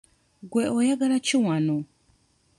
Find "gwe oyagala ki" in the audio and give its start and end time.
0.51-1.35